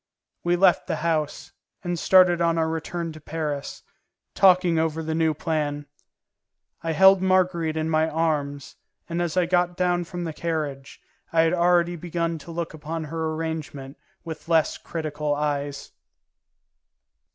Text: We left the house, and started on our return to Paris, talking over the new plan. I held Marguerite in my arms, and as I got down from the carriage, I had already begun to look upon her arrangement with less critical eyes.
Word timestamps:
We 0.43 0.55
left 0.55 0.87
the 0.87 0.95
house, 1.05 1.51
and 1.83 1.99
started 1.99 2.41
on 2.41 2.57
our 2.57 2.67
return 2.67 3.11
to 3.11 3.21
Paris, 3.21 3.83
talking 4.33 4.79
over 4.79 5.03
the 5.03 5.13
new 5.13 5.35
plan. 5.35 5.85
I 6.81 6.93
held 6.93 7.21
Marguerite 7.21 7.77
in 7.77 7.87
my 7.87 8.09
arms, 8.09 8.77
and 9.07 9.21
as 9.21 9.37
I 9.37 9.45
got 9.45 9.77
down 9.77 10.05
from 10.05 10.23
the 10.23 10.33
carriage, 10.33 10.99
I 11.31 11.41
had 11.41 11.53
already 11.53 11.97
begun 11.97 12.39
to 12.39 12.51
look 12.51 12.73
upon 12.73 13.03
her 13.03 13.35
arrangement 13.35 13.95
with 14.23 14.49
less 14.49 14.75
critical 14.79 15.35
eyes. 15.35 15.91